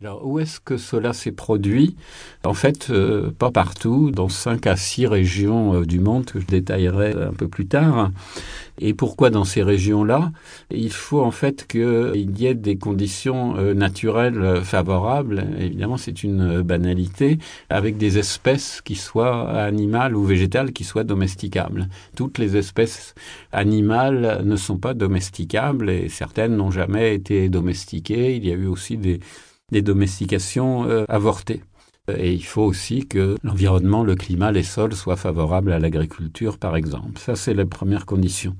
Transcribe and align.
Alors, 0.00 0.24
où 0.24 0.38
est-ce 0.38 0.60
que 0.60 0.76
cela 0.76 1.12
s'est 1.12 1.32
produit? 1.32 1.96
En 2.44 2.54
fait, 2.54 2.88
euh, 2.90 3.32
pas 3.36 3.50
partout, 3.50 4.12
dans 4.12 4.28
cinq 4.28 4.68
à 4.68 4.76
six 4.76 5.08
régions 5.08 5.74
euh, 5.74 5.84
du 5.84 5.98
monde 5.98 6.24
que 6.24 6.38
je 6.38 6.46
détaillerai 6.46 7.14
un 7.20 7.32
peu 7.32 7.48
plus 7.48 7.66
tard. 7.66 8.12
Et 8.78 8.94
pourquoi 8.94 9.30
dans 9.30 9.42
ces 9.42 9.64
régions-là? 9.64 10.30
Il 10.70 10.92
faut 10.92 11.20
en 11.20 11.32
fait 11.32 11.66
qu'il 11.66 12.38
y 12.38 12.46
ait 12.46 12.54
des 12.54 12.78
conditions 12.78 13.56
euh, 13.56 13.74
naturelles 13.74 14.60
favorables. 14.62 15.48
Évidemment, 15.58 15.96
c'est 15.96 16.22
une 16.22 16.62
banalité, 16.62 17.40
avec 17.68 17.96
des 17.96 18.18
espèces 18.18 18.80
qui 18.80 18.94
soient 18.94 19.50
animales 19.50 20.14
ou 20.14 20.22
végétales 20.22 20.72
qui 20.72 20.84
soient 20.84 21.02
domesticables. 21.02 21.88
Toutes 22.14 22.38
les 22.38 22.56
espèces 22.56 23.16
animales 23.50 24.42
ne 24.44 24.54
sont 24.54 24.78
pas 24.78 24.94
domesticables 24.94 25.90
et 25.90 26.08
certaines 26.08 26.56
n'ont 26.56 26.70
jamais 26.70 27.16
été 27.16 27.48
domestiquées. 27.48 28.36
Il 28.36 28.46
y 28.46 28.52
a 28.52 28.54
eu 28.54 28.66
aussi 28.66 28.96
des 28.96 29.18
des 29.70 29.82
domestications 29.82 30.88
euh, 30.88 31.04
avortées. 31.08 31.62
Et 32.16 32.32
il 32.32 32.44
faut 32.44 32.62
aussi 32.62 33.06
que 33.06 33.36
l'environnement, 33.42 34.02
le 34.02 34.14
climat, 34.14 34.50
les 34.50 34.62
sols 34.62 34.94
soient 34.94 35.16
favorables 35.16 35.72
à 35.72 35.78
l'agriculture, 35.78 36.58
par 36.58 36.74
exemple. 36.74 37.18
Ça, 37.18 37.36
c'est 37.36 37.52
la 37.52 37.66
première 37.66 38.06
condition. 38.06 38.56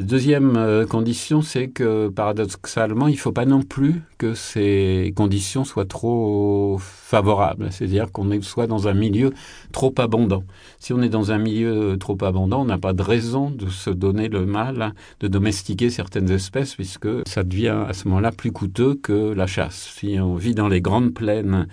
Deuxième 0.00 0.56
euh, 0.56 0.86
condition, 0.86 1.40
c'est 1.40 1.68
que 1.68 2.08
paradoxalement, 2.08 3.06
il 3.06 3.12
ne 3.12 3.16
faut 3.16 3.30
pas 3.30 3.44
non 3.44 3.62
plus 3.62 4.02
que 4.18 4.34
ces 4.34 5.12
conditions 5.14 5.62
soient 5.62 5.84
trop 5.84 6.78
favorables, 6.80 7.68
c'est-à-dire 7.70 8.10
qu'on 8.10 8.28
soit 8.42 8.66
dans 8.66 8.88
un 8.88 8.92
milieu 8.92 9.30
trop 9.70 9.94
abondant. 9.98 10.42
Si 10.80 10.92
on 10.92 11.00
est 11.00 11.08
dans 11.08 11.30
un 11.30 11.38
milieu 11.38 11.96
trop 11.96 12.18
abondant, 12.22 12.62
on 12.62 12.64
n'a 12.64 12.76
pas 12.76 12.92
de 12.92 13.02
raison 13.02 13.50
de 13.50 13.68
se 13.68 13.88
donner 13.88 14.28
le 14.28 14.46
mal 14.46 14.94
de 15.20 15.28
domestiquer 15.28 15.90
certaines 15.90 16.28
espèces, 16.28 16.74
puisque 16.74 17.08
ça 17.24 17.44
devient 17.44 17.84
à 17.86 17.92
ce 17.92 18.08
moment-là 18.08 18.32
plus 18.32 18.50
coûteux 18.50 18.96
que 18.96 19.32
la 19.32 19.46
chasse. 19.46 19.94
Si 19.96 20.18
on 20.18 20.34
vit 20.34 20.56
dans 20.56 20.66
les 20.66 20.80
grandes 20.80 21.14
plaines 21.14 21.68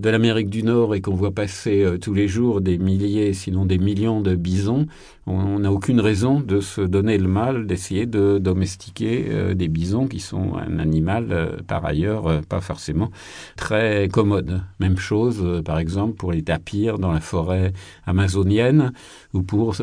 de 0.00 0.10
l'Amérique 0.10 0.50
du 0.50 0.64
Nord 0.64 0.96
et 0.96 1.00
qu'on 1.00 1.14
voit 1.14 1.30
passer 1.30 1.84
euh, 1.84 1.98
tous 1.98 2.14
les 2.14 2.26
jours 2.26 2.62
des 2.62 2.78
milliers, 2.78 3.32
sinon 3.32 3.64
des 3.64 3.78
millions 3.78 4.22
de 4.22 4.34
bisons, 4.34 4.88
on 5.26 5.60
n'a 5.60 5.70
aucune 5.70 6.00
raison 6.00 6.40
de 6.40 6.60
se 6.60 6.80
donner 6.80 7.16
le 7.16 7.28
mal 7.28 7.59
d'essayer 7.66 8.06
de 8.06 8.38
domestiquer 8.38 9.26
euh, 9.28 9.54
des 9.54 9.68
bisons 9.68 10.06
qui 10.06 10.20
sont 10.20 10.56
un 10.56 10.78
animal 10.78 11.28
euh, 11.30 11.56
par 11.66 11.84
ailleurs 11.84 12.26
euh, 12.26 12.40
pas 12.40 12.60
forcément 12.60 13.10
très 13.56 14.08
commode. 14.08 14.62
Même 14.78 14.98
chose 14.98 15.62
par 15.64 15.78
exemple 15.78 16.14
pour 16.14 16.32
les 16.32 16.42
tapirs 16.42 16.98
dans 16.98 17.12
la 17.12 17.20
forêt 17.20 17.72
amazonienne 18.06 18.92
ou 19.32 19.42
pour 19.42 19.76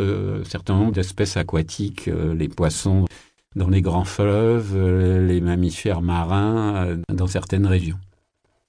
certains 0.46 0.76
nombres 0.76 0.94
d'espèces 0.94 1.38
aquatiques, 1.38 2.10
les 2.36 2.48
poissons 2.48 3.06
dans 3.56 3.70
les 3.70 3.82
grands 3.82 4.06
fleuves, 4.06 4.78
les 5.28 5.42
mammifères 5.42 6.02
marins 6.02 6.98
dans 7.14 7.28
certaines 7.28 7.66
régions. 7.66 7.98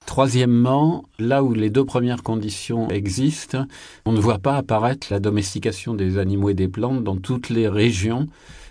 Troisièmement, 0.09 1.03
là 1.19 1.43
où 1.43 1.53
les 1.53 1.69
deux 1.69 1.85
premières 1.85 2.23
conditions 2.23 2.89
existent, 2.89 3.67
on 4.07 4.11
ne 4.11 4.19
voit 4.19 4.39
pas 4.39 4.57
apparaître 4.57 5.05
la 5.11 5.19
domestication 5.19 5.93
des 5.93 6.17
animaux 6.17 6.49
et 6.49 6.55
des 6.55 6.67
plantes 6.67 7.03
dans 7.03 7.15
toutes 7.15 7.51
les 7.51 7.67
régions 7.67 8.25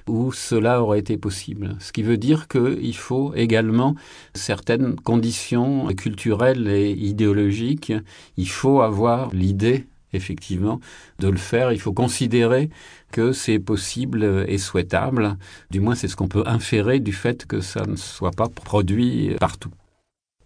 où 0.09 0.33
cela 0.33 0.83
aurait 0.83 0.99
été 0.99 1.17
possible. 1.17 1.77
Ce 1.79 1.93
qui 1.93 2.03
veut 2.03 2.17
dire 2.17 2.49
qu'il 2.49 2.97
faut 2.97 3.35
également 3.37 3.95
certaines 4.35 4.97
conditions 4.97 5.87
culturelles 5.97 6.67
et 6.67 6.91
idéologiques. 6.91 7.93
Il 8.37 8.49
faut 8.49 8.81
avoir 8.81 9.33
l'idée 9.33 9.87
effectivement, 10.13 10.81
de 11.21 11.29
le 11.29 11.37
faire. 11.37 11.71
Il 11.71 11.81
faut 11.81 11.93
considérer 11.93 12.69
que 13.13 13.31
c'est 13.31 13.61
possible 13.61 14.45
et 14.49 14.59
souhaitable. 14.59 15.37
Du 15.71 15.79
moins, 15.79 15.95
c'est 15.95 16.09
ce 16.09 16.17
qu'on 16.17 16.27
peut 16.27 16.45
inférer 16.47 16.99
du 16.99 17.13
fait 17.13 17.47
que 17.47 17.61
ça 17.61 17.87
ne 17.87 17.95
soit 17.95 18.33
pas 18.33 18.49
produit 18.49 19.37
partout. 19.39 19.71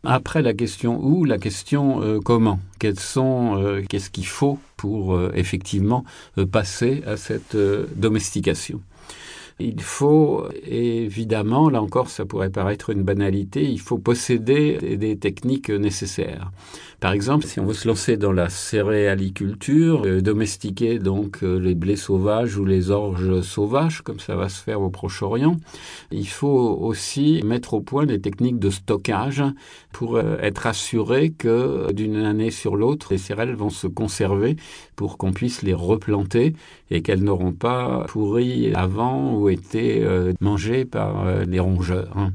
Après 0.04 0.42
la 0.42 0.52
question 0.52 0.98
où, 1.00 1.24
la 1.24 1.38
question 1.38 2.02
euh, 2.02 2.18
comment? 2.18 2.58
Quels 2.80 2.98
sont, 2.98 3.56
euh, 3.56 3.82
qu'est-ce 3.88 4.10
qu'il 4.10 4.26
faut 4.26 4.58
pour 4.76 5.14
euh, 5.14 5.30
effectivement 5.36 6.04
passer 6.50 7.04
à 7.06 7.16
cette 7.16 7.56
domestication? 7.56 8.80
Il 9.58 9.80
faut 9.80 10.46
évidemment, 10.66 11.68
là 11.68 11.82
encore 11.82 12.08
ça 12.08 12.24
pourrait 12.24 12.50
paraître 12.50 12.90
une 12.90 13.02
banalité, 13.02 13.64
il 13.64 13.80
faut 13.80 13.98
posséder 13.98 14.96
des 14.96 15.16
techniques 15.16 15.70
nécessaires. 15.70 16.50
Par 17.02 17.12
exemple, 17.14 17.46
si 17.46 17.58
on 17.58 17.66
veut 17.66 17.74
se 17.74 17.88
lancer 17.88 18.16
dans 18.16 18.30
la 18.30 18.48
céréaliculture, 18.48 20.02
euh, 20.06 20.20
domestiquer 20.20 21.00
donc 21.00 21.42
euh, 21.42 21.58
les 21.58 21.74
blés 21.74 21.96
sauvages 21.96 22.56
ou 22.56 22.64
les 22.64 22.92
orges 22.92 23.40
sauvages, 23.40 24.02
comme 24.02 24.20
ça 24.20 24.36
va 24.36 24.48
se 24.48 24.62
faire 24.62 24.80
au 24.80 24.88
Proche-Orient, 24.88 25.56
il 26.12 26.28
faut 26.28 26.78
aussi 26.80 27.40
mettre 27.44 27.74
au 27.74 27.80
point 27.80 28.06
des 28.06 28.20
techniques 28.20 28.60
de 28.60 28.70
stockage 28.70 29.42
pour 29.90 30.14
euh, 30.14 30.36
être 30.42 30.68
assuré 30.68 31.30
que 31.30 31.90
d'une 31.90 32.18
année 32.18 32.52
sur 32.52 32.76
l'autre, 32.76 33.08
les 33.10 33.18
céréales 33.18 33.56
vont 33.56 33.70
se 33.70 33.88
conserver 33.88 34.54
pour 34.94 35.18
qu'on 35.18 35.32
puisse 35.32 35.62
les 35.62 35.74
replanter 35.74 36.54
et 36.92 37.02
qu'elles 37.02 37.24
n'auront 37.24 37.52
pas 37.52 38.04
pourri 38.10 38.72
avant 38.74 39.34
été 39.48 40.04
mangées 40.40 40.84
par 40.84 41.44
les 41.44 41.60
rongeurs. 41.60 42.12
Hein. 42.16 42.32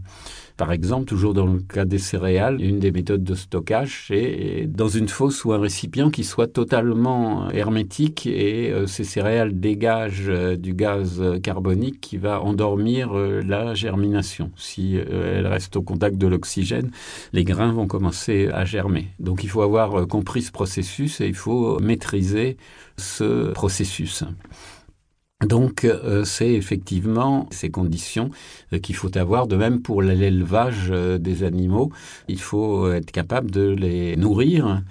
Par 0.57 0.71
exemple, 0.71 1.05
toujours 1.05 1.35
dans 1.35 1.45
le 1.45 1.59
cas 1.59 1.85
des 1.85 1.99
céréales, 1.99 2.63
une 2.63 2.79
des 2.79 2.91
méthodes 2.91 3.23
de 3.23 3.35
stockage, 3.35 4.05
c'est 4.07 4.67
dans 4.67 4.87
une 4.87 5.07
fosse 5.07 5.45
ou 5.45 5.53
un 5.53 5.59
récipient 5.59 6.09
qui 6.09 6.23
soit 6.23 6.47
totalement 6.47 7.51
hermétique 7.51 8.25
et 8.25 8.71
euh, 8.71 8.87
ces 8.87 9.03
céréales 9.03 9.59
dégagent 9.59 10.29
euh, 10.29 10.55
du 10.55 10.73
gaz 10.73 11.23
carbonique 11.43 12.01
qui 12.01 12.17
va 12.17 12.41
endormir 12.41 13.15
euh, 13.15 13.43
la 13.45 13.75
germination. 13.75 14.49
Si 14.55 14.95
elle 14.95 15.45
reste 15.45 15.75
au 15.75 15.83
contact 15.83 16.17
de 16.17 16.25
l'oxygène, 16.25 16.89
les 17.33 17.43
grains 17.43 17.71
vont 17.71 17.85
commencer 17.85 18.49
à 18.51 18.65
germer. 18.65 19.09
Donc 19.19 19.43
il 19.43 19.49
faut 19.49 19.61
avoir 19.61 20.07
compris 20.07 20.41
ce 20.41 20.51
processus 20.51 21.21
et 21.21 21.27
il 21.27 21.35
faut 21.35 21.79
maîtriser 21.79 22.57
ce 22.97 23.51
processus. 23.51 24.23
Donc, 25.45 25.85
euh, 25.85 26.25
c'est 26.25 26.51
effectivement 26.51 27.47
ces 27.51 27.69
conditions 27.69 28.31
euh, 28.73 28.79
qu'il 28.79 28.95
faut 28.95 29.15
avoir. 29.19 29.45
De 29.45 29.55
même 29.55 29.83
pour 29.83 30.01
l'élevage 30.01 30.87
euh, 30.89 31.19
des 31.19 31.43
animaux, 31.43 31.91
il 32.27 32.41
faut 32.41 32.91
être 32.91 33.11
capable 33.11 33.51
de 33.51 33.69
les 33.69 34.15
nourrir 34.15 34.81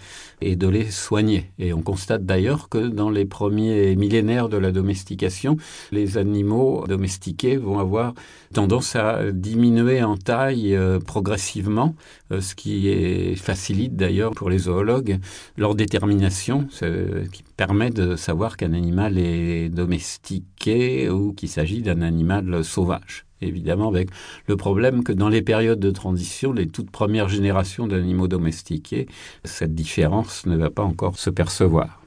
et 0.41 0.55
de 0.55 0.69
les 0.69 0.89
soigner. 0.93 1.51
Et 1.59 1.73
on 1.73 1.83
constate 1.83 2.25
d'ailleurs 2.25 2.69
que 2.69 2.79
dans 2.79 3.11
les 3.11 3.25
premiers 3.25 3.97
millénaires 3.97 4.49
de 4.49 4.57
la 4.57 4.71
domestication, 4.71 5.57
les 5.91 6.17
animaux 6.17 6.85
domestiqués 6.87 7.57
vont 7.57 7.81
avoir 7.81 8.15
tendance 8.55 8.95
à 8.95 9.33
diminuer 9.33 10.05
en 10.05 10.17
taille 10.17 10.79
progressivement, 11.05 11.97
ce 12.31 12.55
qui 12.55 13.35
facilite 13.37 13.97
d'ailleurs 13.97 14.33
pour 14.33 14.51
les 14.51 14.59
zoologues 14.59 15.19
leur 15.57 15.75
détermination, 15.75 16.67
ce 16.71 17.27
qui 17.29 17.43
permet 17.57 17.91
de 17.91 18.17
savoir 18.17 18.57
qu'un 18.57 18.73
animal 18.73 19.19
est 19.19 19.69
domestiqué 19.69 21.09
ou 21.09 21.33
qu'il 21.33 21.49
s'agit 21.49 21.83
d'un 21.83 22.03
animal 22.03 22.65
sauvage. 22.65 23.27
Évidemment, 23.43 23.89
avec 23.89 24.09
le 24.47 24.57
problème 24.57 25.05
que 25.05 25.13
dans 25.13 25.29
les 25.29 25.43
périodes 25.43 25.79
de 25.79 25.91
transition, 25.91 26.53
les 26.53 26.67
toutes 26.67 26.91
premières 26.91 27.29
générations 27.29 27.87
d'animaux 27.87 28.29
domestiqués, 28.29 29.07
cette 29.45 29.75
différence 29.75 30.47
ne 30.47 30.57
va 30.57 30.71
pas 30.71 30.83
encore 30.83 31.19
se 31.19 31.29
percevoir. 31.29 32.03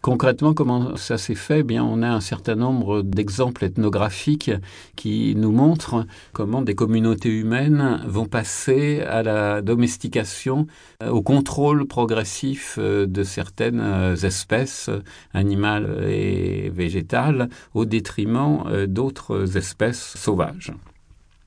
Concrètement, 0.00 0.54
comment 0.54 0.94
ça 0.96 1.18
s'est 1.18 1.34
fait? 1.34 1.60
Eh 1.60 1.62
Bien, 1.64 1.82
on 1.82 2.02
a 2.02 2.08
un 2.08 2.20
certain 2.20 2.54
nombre 2.54 3.02
d'exemples 3.02 3.64
ethnographiques 3.64 4.52
qui 4.94 5.34
nous 5.34 5.50
montrent 5.50 6.06
comment 6.32 6.62
des 6.62 6.76
communautés 6.76 7.30
humaines 7.30 8.00
vont 8.06 8.26
passer 8.26 9.00
à 9.00 9.24
la 9.24 9.60
domestication, 9.60 10.68
euh, 11.02 11.10
au 11.10 11.20
contrôle 11.20 11.84
progressif 11.84 12.76
euh, 12.78 13.06
de 13.06 13.24
certaines 13.24 13.80
euh, 13.80 14.14
espèces 14.14 14.88
animales 15.34 16.04
et 16.08 16.70
végétales, 16.70 17.48
au 17.74 17.84
détriment 17.84 18.86
d'autres 18.86 19.56
espèces 19.56 20.14
sauvages. 20.16 20.72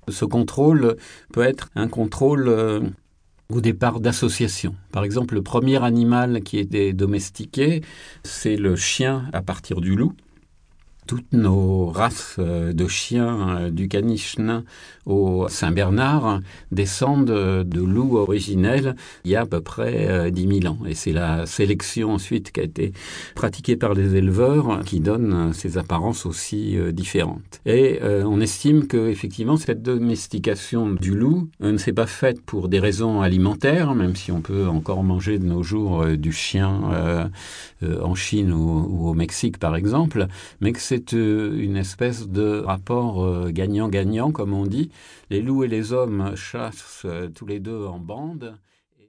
Ce 0.10 0.26
contrôle 0.26 0.98
peut 1.32 1.44
être 1.44 1.70
un 1.76 1.88
contrôle 1.88 2.94
au 3.56 3.62
départ 3.62 4.00
d'associations. 4.00 4.76
Par 4.92 5.04
exemple, 5.04 5.36
le 5.36 5.42
premier 5.42 5.84
animal 5.84 6.42
qui 6.42 6.60
était 6.60 6.94
domestiqué, 6.94 7.82
c'est 8.24 8.58
le 8.58 8.76
chien 8.76 9.26
à 9.34 9.42
partir 9.42 9.82
du 9.82 9.96
loup 9.96 10.14
toutes 11.12 11.34
nos 11.34 11.88
races 11.88 12.38
euh, 12.40 12.72
de 12.72 12.88
chiens, 12.88 13.58
euh, 13.58 13.70
du 13.70 13.90
caniche 13.90 14.40
nain 14.40 14.64
au 15.06 15.50
Saint-Bernard, 15.50 16.40
descendent 16.72 17.26
de 17.26 17.82
loups 17.82 18.16
originels 18.16 18.96
il 19.26 19.32
y 19.32 19.36
a 19.36 19.42
à 19.42 19.46
peu 19.46 19.60
près 19.60 20.32
10 20.32 20.46
euh, 20.46 20.60
000 20.62 20.74
ans. 20.74 20.78
Et 20.86 20.96
c'est 20.96 21.12
la 21.12 21.46
sélection 21.46 22.14
ensuite 22.14 22.54
qui 22.54 22.62
a 22.62 22.64
été 22.64 22.94
pratiquée 23.36 23.76
par 23.76 23.94
les 23.94 24.16
éleveurs 24.16 24.84
qui 24.86 25.02
donne 25.02 25.52
ces 25.52 25.78
apparences 25.78 26.26
aussi 26.26 26.78
différentes. 26.94 27.60
Et 27.66 28.00
on 28.04 28.40
estime 28.40 28.88
que 28.88 29.10
effectivement 29.10 29.58
cette 29.58 29.82
domestication 29.82 30.92
du 30.92 31.16
loup 31.16 31.50
ne 31.60 31.78
s'est 31.78 31.94
pas 31.94 32.06
faite 32.06 32.40
pour 32.42 32.70
des 32.70 32.80
raisons 32.80 33.22
alimentaires, 33.22 33.96
même 33.96 34.16
si 34.16 34.32
on 34.32 34.42
peut 34.42 34.68
encore 34.68 35.04
manger 35.04 35.40
de 35.40 35.46
nos 35.46 35.64
jours 35.64 36.06
du 36.06 36.32
chien 36.32 37.32
en 37.82 38.16
Chine 38.16 38.54
ou, 38.54 39.10
au 39.10 39.14
Mexique 39.14 39.58
par 39.58 39.76
exemple, 39.76 40.28
mais 40.62 40.72
que 40.72 40.80
c'est 40.80 41.01
c'est 41.10 41.18
euh, 41.18 41.58
une 41.58 41.78
espèce 41.78 42.28
de 42.28 42.60
rapport 42.60 43.24
euh, 43.24 43.52
gagnant-gagnant, 43.52 44.32
comme 44.32 44.54
on 44.54 44.66
dit. 44.66 44.92
Les 45.30 45.42
loups 45.42 45.64
et 45.64 45.68
les 45.68 45.94
hommes 45.94 46.36
chassent 46.36 47.04
euh, 47.06 47.30
tous 47.30 47.46
les 47.46 47.60
deux 47.60 47.86
en 47.86 48.00
bande. 48.00 48.58